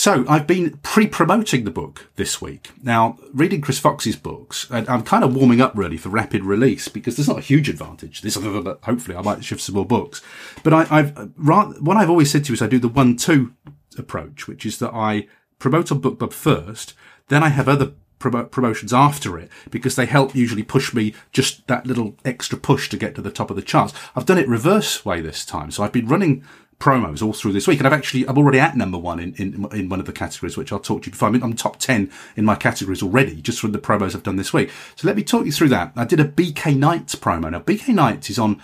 [0.00, 2.70] So I've been pre-promoting the book this week.
[2.82, 6.88] Now, reading Chris Fox's books, and I'm kind of warming up really for rapid release
[6.88, 8.22] because there's not a huge advantage.
[8.22, 10.22] This, hopefully, I might shift some more books.
[10.62, 13.52] But I, have what I've always said to you is I do the one-two
[13.98, 16.94] approach, which is that I promote on BookBub first,
[17.28, 21.86] then I have other promotions after it because they help usually push me just that
[21.86, 23.92] little extra push to get to the top of the charts.
[24.16, 25.70] I've done it reverse way this time.
[25.70, 26.42] So I've been running
[26.80, 27.78] promos all through this week.
[27.78, 30.56] And I've actually, I'm already at number one in, in, in one of the categories,
[30.56, 31.28] which I'll talk to you before.
[31.28, 34.52] I'm, I'm top 10 in my categories already, just from the promos I've done this
[34.52, 34.70] week.
[34.96, 35.92] So let me talk you through that.
[35.94, 37.50] I did a BK Nights promo.
[37.50, 38.60] Now, BK Nights is on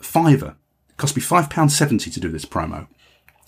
[0.00, 0.54] Fiverr.
[0.96, 2.86] cost me £5.70 to do this promo.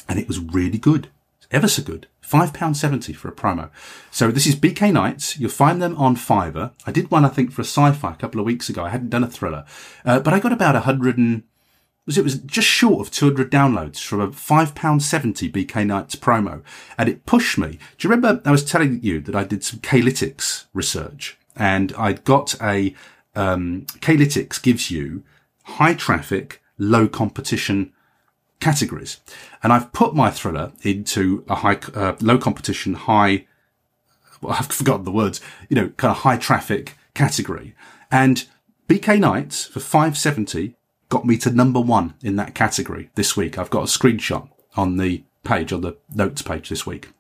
[0.08, 1.08] And it was really good.
[1.52, 2.06] Ever so good.
[2.22, 3.70] £5.70 for a promo.
[4.10, 5.38] So this is BK Nights.
[5.38, 6.72] You'll find them on Fiverr.
[6.86, 8.84] I did one, I think, for a sci-fi a couple of weeks ago.
[8.84, 9.64] I hadn't done a thriller.
[10.04, 11.42] Uh, but I got about a hundred and,
[12.06, 16.62] was it was just short of 200 downloads from a £5.70 BK Nights promo.
[16.98, 17.78] And it pushed me.
[17.98, 22.24] Do you remember I was telling you that I did some K-Lytics research and I'd
[22.24, 22.94] got a,
[23.34, 25.22] um, K-Lytics gives you
[25.64, 27.92] high traffic, low competition
[28.60, 29.20] categories.
[29.62, 33.46] And I've put my thriller into a high, uh, low competition, high,
[34.40, 37.74] well, I've forgotten the words, you know, kind of high traffic category.
[38.10, 38.46] And
[38.88, 40.74] BK Nights for 570
[41.10, 43.58] got me to number one in that category this week.
[43.58, 47.10] I've got a screenshot on the page, on the notes page this week.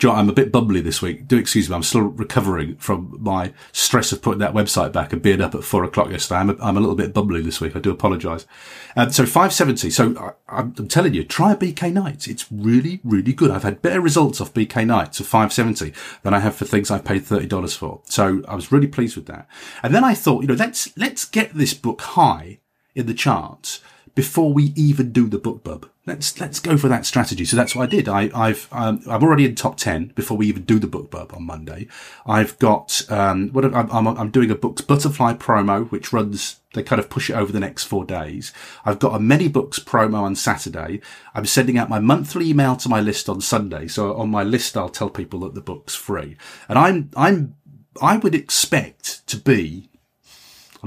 [0.00, 1.26] You know, I'm a bit bubbly this week.
[1.26, 1.74] Do excuse me.
[1.74, 5.64] I'm still recovering from my stress of putting that website back and being up at
[5.64, 6.38] four o'clock yesterday.
[6.38, 7.74] I'm a, I'm a little bit bubbly this week.
[7.74, 8.46] I do apologise.
[8.94, 9.90] Um, so 570.
[9.90, 12.28] So I, am telling you, try BK Nights.
[12.28, 13.50] It's really, really good.
[13.50, 17.04] I've had better results off BK Nights of 570 than I have for things I've
[17.04, 18.02] paid $30 for.
[18.04, 19.48] So I was really pleased with that.
[19.82, 22.58] And then I thought, you know, let's, let's get this book high
[22.96, 23.80] in the charts
[24.16, 25.88] before we even do the BookBub.
[26.06, 27.44] Let's let's go for that strategy.
[27.44, 28.08] So that's what I did.
[28.08, 31.44] I, I've um, I'm already in top ten before we even do the BookBub on
[31.44, 31.88] Monday.
[32.24, 36.60] I've got um, what I'm, I'm, I'm doing a books butterfly promo which runs.
[36.74, 38.52] They kind of push it over the next four days.
[38.84, 41.00] I've got a ManyBooks promo on Saturday.
[41.34, 43.88] I'm sending out my monthly email to my list on Sunday.
[43.88, 46.36] So on my list, I'll tell people that the book's free.
[46.68, 47.56] And I'm I'm
[48.00, 49.90] I would expect to be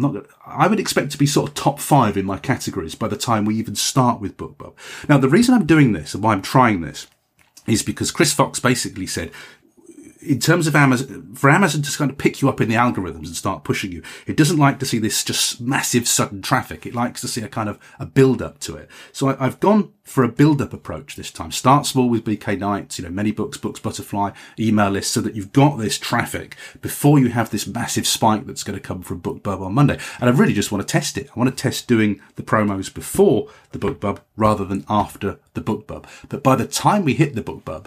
[0.06, 0.26] I'm not.
[0.46, 3.46] I would expect to be sort of top five in my categories by the time
[3.46, 4.74] we even start with BookBub.
[5.08, 7.08] Now, the reason I'm doing this and why I'm trying this
[7.68, 9.32] is because Chris Fox basically said
[10.22, 13.28] in terms of Amazon, for Amazon to kind of pick you up in the algorithms
[13.28, 16.86] and start pushing you, it doesn't like to see this just massive sudden traffic.
[16.86, 18.90] It likes to see a kind of a build up to it.
[19.14, 21.52] So I, have gone for a build up approach this time.
[21.52, 25.54] Start small with BK Nights, you know, ManyBooks, books, butterfly, email list so that you've
[25.54, 29.62] got this traffic before you have this massive spike that's going to come from BookBub
[29.62, 30.00] on Monday.
[30.20, 31.30] And I really just want to test it.
[31.34, 36.06] I want to test doing the promos before the BookBub rather than after the BookBub.
[36.28, 37.86] But by the time we hit the BookBub,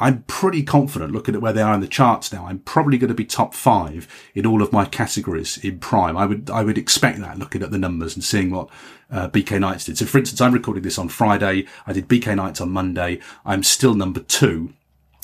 [0.00, 2.46] I'm pretty confident looking at where they are in the charts now.
[2.46, 6.16] I'm probably going to be top five in all of my categories in Prime.
[6.16, 8.68] I would, I would expect that looking at the numbers and seeing what
[9.10, 9.98] uh, BK Nights did.
[9.98, 11.66] So for instance, I'm recording this on Friday.
[11.86, 13.20] I did BK Nights on Monday.
[13.44, 14.72] I'm still number two.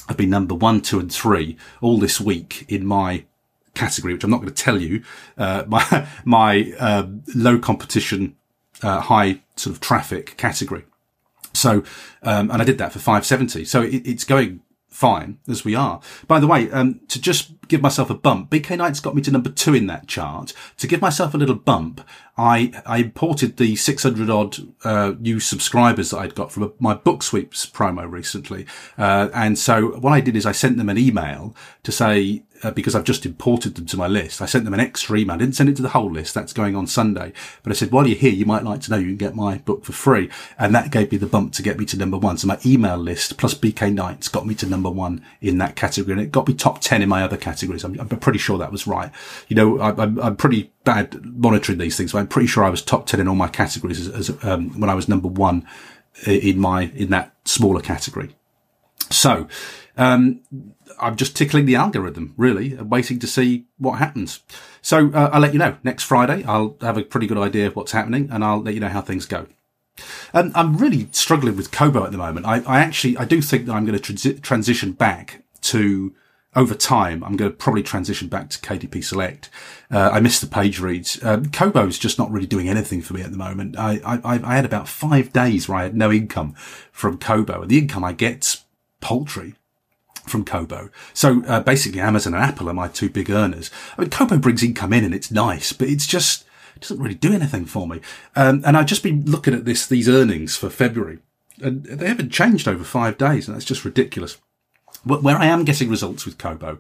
[0.09, 3.25] I've been number one, two and three all this week in my
[3.75, 5.03] category, which I'm not going to tell you,
[5.37, 8.37] uh, my, my, uh, low competition,
[8.83, 10.85] uh, high sort of traffic category.
[11.55, 11.83] So,
[12.23, 13.65] um, and I did that for 570.
[13.65, 14.61] So it, it's going
[14.99, 16.01] fine as we are.
[16.27, 19.31] By the way, um, to just give myself a bump, BK Nights got me to
[19.31, 20.53] number two in that chart.
[20.79, 22.01] To give myself a little bump,
[22.37, 27.71] I, I imported the 600 odd, uh, new subscribers that I'd got from my BookSweeps
[27.71, 28.67] promo recently.
[28.97, 32.71] Uh, and so what I did is I sent them an email to say, uh,
[32.71, 34.43] because I've just imported them to my list.
[34.43, 35.35] I sent them an extra email.
[35.35, 36.35] I didn't send it to the whole list.
[36.35, 37.33] That's going on Sunday.
[37.63, 39.59] But I said, while you're here, you might like to know you can get my
[39.59, 40.29] book for free.
[40.59, 42.39] And that gave me the bump to get me to number one.
[42.39, 46.13] So my email list plus BK Nights got me to number one in that category.
[46.13, 47.85] And it got me top 10 in my other categories.
[47.85, 49.11] I'm, I'm pretty sure that was right.
[49.49, 52.71] You know, I, I'm, I'm pretty bad monitoring these things, but I'm pretty sure I
[52.71, 55.67] was top 10 in all my categories as, as um, when I was number one
[56.27, 58.35] in my, in that smaller category.
[59.11, 59.49] So,
[59.97, 60.41] um,
[61.01, 64.41] I'm just tickling the algorithm, really, waiting to see what happens.
[64.83, 66.45] So uh, I'll let you know next Friday.
[66.45, 69.01] I'll have a pretty good idea of what's happening, and I'll let you know how
[69.01, 69.47] things go.
[70.33, 72.47] Um, I'm really struggling with Kobo at the moment.
[72.47, 76.15] I, I actually, I do think that I'm going to transi- transition back to
[76.57, 79.51] over time, I'm going to probably transition back to KDP Select.
[79.91, 81.23] Uh, I missed the page reads.
[81.23, 83.79] Um, Kobo's just not really doing anything for me at the moment.
[83.79, 86.55] I, I, I had about five days where I had no income
[86.91, 88.65] from Kobo and the income I get's
[89.01, 89.55] paltry
[90.27, 90.91] from Kobo.
[91.15, 93.71] So uh, basically, Amazon and Apple are my two big earners.
[93.97, 96.45] I mean, Kobo brings income in and it's nice, but it's just
[96.77, 98.01] it doesn't really do anything for me.
[98.37, 101.19] Um, and I've just been looking at this these earnings for February,
[101.61, 104.39] and they haven't changed over five days, and that's just ridiculous.
[105.05, 106.79] Where I am getting results with Kobo,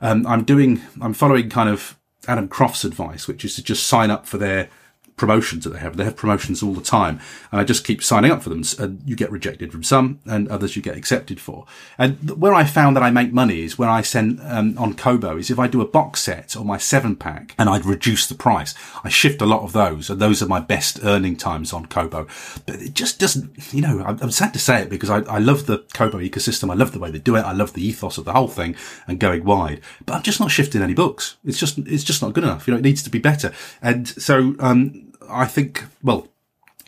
[0.00, 1.98] um, I'm doing, I'm following kind of
[2.28, 4.68] Adam Croft's advice, which is to just sign up for their
[5.16, 5.96] promotions that they have.
[5.96, 8.62] They have promotions all the time, and I just keep signing up for them.
[8.78, 11.66] And you get rejected from some, and others you get accepted for.
[11.98, 15.36] And where I found that I make money is when I send um, on Kobo
[15.36, 18.34] is if I do a box set or my seven pack, and I'd reduce the
[18.34, 18.74] price.
[19.02, 22.26] I shift a lot of those, and those are my best earning times on Kobo.
[22.66, 24.04] But it just doesn't, you know.
[24.06, 26.70] I'm, sad to say it because I, I love the Kobo ecosystem.
[26.70, 27.40] I love the way they do it.
[27.40, 28.76] I love the ethos of the whole thing
[29.08, 29.80] and going wide.
[30.04, 31.36] But I'm just not shifting any books.
[31.42, 32.66] It's just it's just not good enough.
[32.66, 33.54] You know, it needs to be better.
[33.80, 36.28] And so um, I think, well,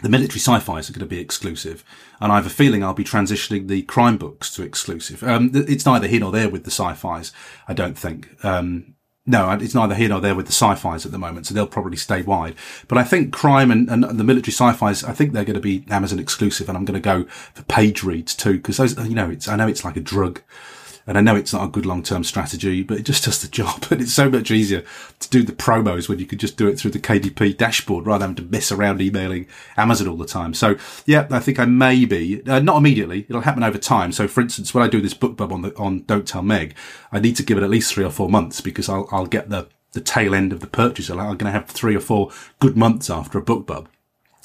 [0.03, 1.85] the military sci-fis are going to be exclusive,
[2.21, 5.25] and I have a feeling I'll be transitioning the crime books to exclusive.
[5.25, 7.33] Um, it's neither here nor there with the sci-fis,
[7.67, 8.29] I don't think.
[8.45, 8.95] Um,
[9.27, 11.97] no, it's neither here nor there with the sci-fis at the moment, so they'll probably
[11.97, 12.55] stay wide.
[12.87, 15.85] But I think crime and, and the military sci-fis, I think they're going to be
[15.91, 19.29] Amazon exclusive, and I'm going to go for page reads too, because those, you know,
[19.31, 20.41] it's I know it's like a drug.
[21.09, 23.87] And I know it's not a good long-term strategy, but it just does the job.
[23.91, 24.85] And it's so much easier
[25.19, 28.27] to do the promos when you could just do it through the KDP dashboard rather
[28.27, 29.47] than to mess around emailing
[29.79, 30.53] Amazon all the time.
[30.53, 33.25] So yeah, I think I may be, uh, not immediately.
[33.29, 34.13] It'll happen over time.
[34.13, 36.77] So for instance, when I do this BookBub on the, on Don't Tell Meg,
[37.11, 39.49] I need to give it at least three or four months because I'll, I'll get
[39.49, 41.09] the, the tail end of the purchase.
[41.09, 43.87] I'm going to have three or four good months after a BookBub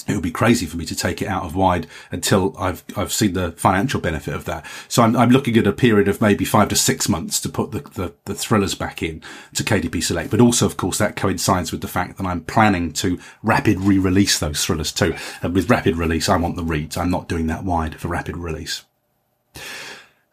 [0.06, 3.12] it would be crazy for me to take it out of wide until I've I've
[3.12, 4.66] seen the financial benefit of that.
[4.88, 7.70] So I'm I'm looking at a period of maybe five to six months to put
[7.70, 9.22] the, the, the thrillers back in
[9.54, 10.30] to KDP Select.
[10.30, 14.38] But also, of course, that coincides with the fact that I'm planning to rapid re-release
[14.38, 15.14] those thrillers too.
[15.42, 16.96] And with rapid release, I want the reads.
[16.96, 18.84] I'm not doing that wide for rapid release.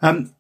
[0.01, 0.34] Um,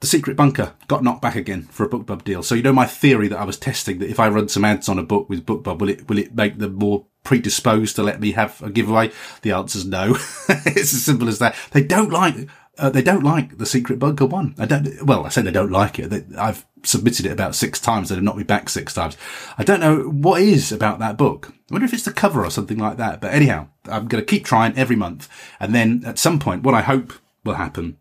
[0.00, 2.42] the Secret Bunker got knocked back again for a BookBub deal.
[2.42, 4.88] So you know my theory that I was testing that if I run some ads
[4.88, 8.20] on a book with BookBub, will it will it make them more predisposed to let
[8.20, 9.10] me have a giveaway?
[9.42, 10.14] The answer is no.
[10.48, 11.56] it's as simple as that.
[11.72, 14.54] They don't like uh, they don't like the Secret Bunker one.
[14.58, 15.02] I don't.
[15.04, 16.08] Well, I say they don't like it.
[16.08, 18.08] They, I've submitted it about six times.
[18.08, 19.16] They've knocked me back six times.
[19.58, 21.52] I don't know what is about that book.
[21.70, 23.20] I wonder if it's the cover or something like that.
[23.20, 25.28] But anyhow, I'm going to keep trying every month,
[25.60, 27.12] and then at some point, what I hope
[27.44, 27.98] will happen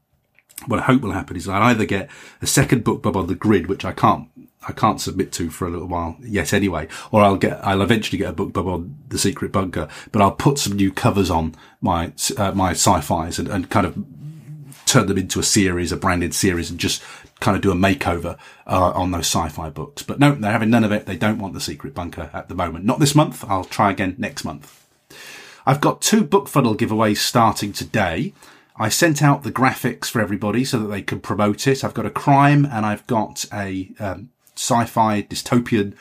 [0.68, 2.10] what I hope will happen is I'll either get
[2.42, 4.30] a second book BookBub on the grid, which I can't,
[4.68, 8.18] I can't submit to for a little while yet anyway, or I'll get, I'll eventually
[8.18, 11.56] get a book BookBub on the secret bunker, but I'll put some new covers on
[11.82, 13.96] my, uh, my sci-fis and, and kind of
[14.86, 17.02] turn them into a series, a branded series and just
[17.40, 20.04] kind of do a makeover uh, on those sci-fi books.
[20.04, 21.06] But no, they're having none of it.
[21.06, 22.86] They don't want the secret bunker at the moment.
[22.86, 23.44] Not this month.
[23.48, 24.86] I'll try again next month.
[25.66, 28.34] I've got two BookFunnel giveaways starting today.
[28.76, 31.84] I sent out the graphics for everybody so that they could promote it.
[31.84, 35.94] I've got a crime and I've got a um, sci-fi dystopian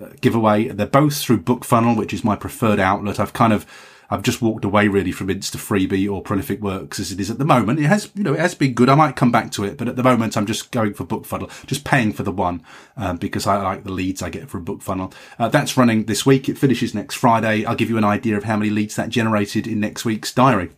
[0.00, 0.68] uh, giveaway.
[0.68, 3.20] They're both through BookFunnel, which is my preferred outlet.
[3.20, 3.66] I've kind of
[4.08, 7.44] I've just walked away really from Instafreebie or Prolific Works as it is at the
[7.44, 7.80] moment.
[7.80, 8.88] It has, you know, it has been good.
[8.88, 11.66] I might come back to it, but at the moment I'm just going for BookFunnel,
[11.66, 12.62] just paying for the one,
[12.96, 15.12] um, because I like the leads I get from BookFunnel.
[15.38, 16.48] Uh, that's running this week.
[16.48, 17.64] It finishes next Friday.
[17.64, 20.70] I'll give you an idea of how many leads that generated in next week's diary.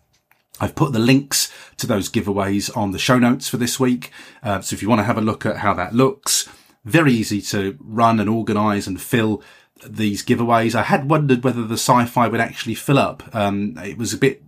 [0.61, 4.11] I've put the links to those giveaways on the show notes for this week.
[4.43, 6.49] Uh, so if you want to have a look at how that looks,
[6.85, 9.43] very easy to run and organize and fill
[9.87, 10.75] these giveaways.
[10.75, 13.23] I had wondered whether the sci-fi would actually fill up.
[13.35, 14.43] Um, it was a bit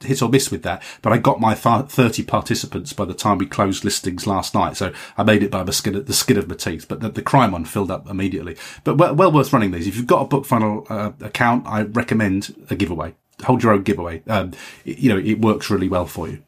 [0.00, 3.46] hit or miss with that, but I got my 30 participants by the time we
[3.46, 4.76] closed listings last night.
[4.76, 7.08] So I made it by the skin of, the skin of my teeth, but the,
[7.08, 8.56] the crime one filled up immediately.
[8.84, 9.86] But well, well worth running these.
[9.86, 13.14] If you've got a BookFunnel uh, account, I recommend a giveaway
[13.44, 14.22] hold your own giveaway.
[14.28, 14.52] Um,
[14.84, 16.42] you know, it works really well for you.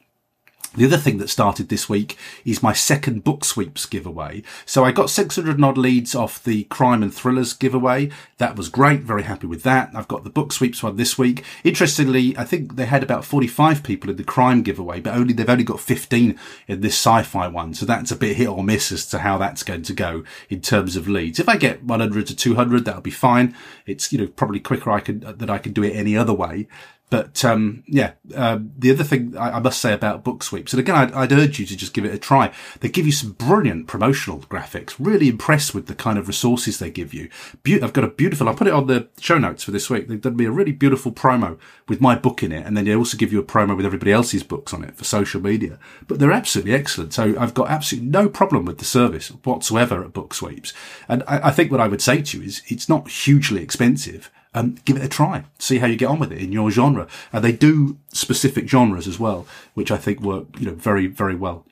[0.77, 4.43] The other thing that started this week is my second BookSweeps giveaway.
[4.67, 8.11] So I got 600 odd leads off the crime and thrillers giveaway.
[8.39, 9.03] That was great.
[9.03, 9.91] Very happy with that.
[9.95, 11.45] I've got the BookSweeps one this week.
[11.63, 15.49] Interestingly, I think they had about 45 people in the crime giveaway, but only, they've
[15.49, 17.75] only got 15 in this sci-fi one.
[17.75, 20.61] So that's a bit hit or miss as to how that's going to go in
[20.61, 21.39] terms of leads.
[21.39, 23.55] If I get 100 to 200, that'll be fine.
[23.87, 26.67] It's, you know, probably quicker I could, that I can do it any other way.
[27.11, 30.97] But um, yeah, um, the other thing I, I, must say about BookSweeps, and again,
[30.97, 32.53] I'd, I'd, urge you to just give it a try.
[32.81, 34.95] They give you some brilliant promotional graphics.
[34.99, 37.29] Really impressed with the kind of resources they give you.
[37.63, 38.49] Be- I've got a beautiful.
[38.49, 40.09] I'll put it on the show notes for this week.
[40.09, 42.97] They've done me a really beautiful promo with my book in it, and then they
[42.97, 45.79] also give you a promo with everybody else's books on it for social media.
[46.09, 47.13] But they're absolutely excellent.
[47.13, 50.73] So I've got absolutely no problem with the service whatsoever at BookSweeps.
[51.07, 54.31] And I, I think what I would say to you is it's not hugely expensive
[54.55, 55.45] um, give it a try.
[55.59, 57.07] See how you get on with it in your genre.
[57.33, 61.35] And they do specific genres as well, which I think work, you know, very, very
[61.35, 61.67] well.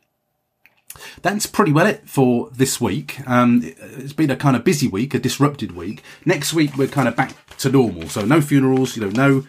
[1.23, 3.27] That's pretty well it for this week.
[3.27, 6.03] Um, it's been a kind of busy week, a disrupted week.
[6.27, 9.47] Next week we're kind of back to normal, so no funerals, you know, no,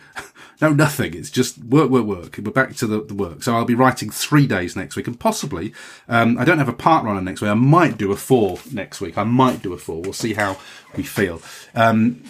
[0.61, 1.13] no nothing.
[1.13, 2.37] It's just work, work, work.
[2.37, 3.43] We're back to the, the work.
[3.43, 5.73] So I'll be writing three days next week, and possibly
[6.07, 7.51] um, I don't have a partner on next week.
[7.51, 9.17] I might do a four next week.
[9.17, 10.01] I might do a four.
[10.01, 10.57] We'll see how
[10.95, 11.41] we feel.
[11.75, 12.23] Um,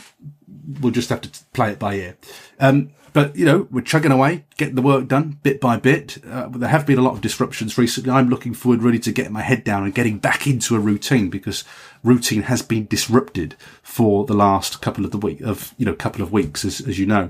[0.79, 2.17] we'll just have to play it by ear.
[2.59, 6.17] Um, but you know, we're chugging away, getting the work done bit by bit.
[6.25, 8.11] Uh, there have been a lot of disruptions recently.
[8.11, 11.29] I'm looking forward really to getting my head down and getting back into a routine
[11.29, 11.63] because
[12.03, 16.23] routine has been disrupted for the last couple of the week of, you know, couple
[16.23, 17.29] of weeks, as, as you know.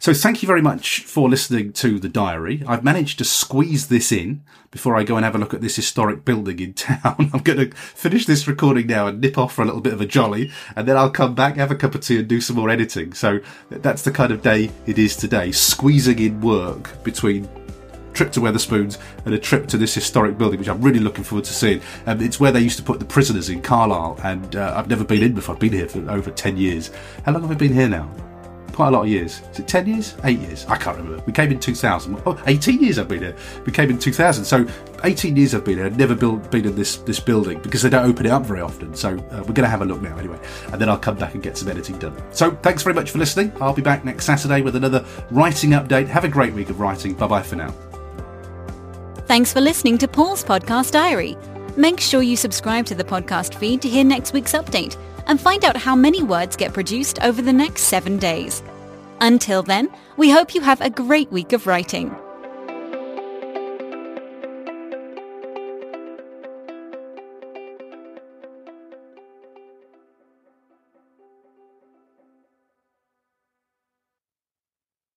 [0.00, 2.62] So thank you very much for listening to the diary.
[2.66, 5.76] I've managed to squeeze this in before I go and have a look at this
[5.76, 7.30] historic building in town.
[7.34, 10.00] I'm going to finish this recording now and nip off for a little bit of
[10.00, 12.56] a jolly, and then I'll come back, have a cup of tea, and do some
[12.56, 13.12] more editing.
[13.12, 17.46] So that's the kind of day it is today, squeezing in work between
[18.14, 18.96] trip to Wetherspoons
[19.26, 21.82] and a trip to this historic building, which I'm really looking forward to seeing.
[22.06, 25.04] Um, it's where they used to put the prisoners in Carlisle, and uh, I've never
[25.04, 25.56] been in before.
[25.56, 26.90] I've been here for over 10 years.
[27.26, 28.10] How long have I been here now?
[28.80, 29.42] Quite a lot of years.
[29.52, 30.14] Is it 10 years?
[30.24, 30.64] 8 years?
[30.64, 31.22] I can't remember.
[31.26, 32.22] We came in 2000.
[32.24, 33.36] Oh, 18 years I've been here.
[33.66, 34.42] We came in 2000.
[34.42, 34.66] So
[35.04, 35.84] 18 years I've been here.
[35.84, 38.62] I've never built, been in this, this building because they don't open it up very
[38.62, 38.94] often.
[38.94, 40.38] So uh, we're going to have a look now anyway.
[40.72, 42.16] And then I'll come back and get some editing done.
[42.32, 43.52] So thanks very much for listening.
[43.60, 46.06] I'll be back next Saturday with another writing update.
[46.06, 47.12] Have a great week of writing.
[47.12, 47.74] Bye bye for now.
[49.26, 51.36] Thanks for listening to Paul's Podcast Diary.
[51.76, 55.66] Make sure you subscribe to the podcast feed to hear next week's update and find
[55.66, 58.62] out how many words get produced over the next seven days.
[59.20, 62.16] Until then, we hope you have a great week of writing.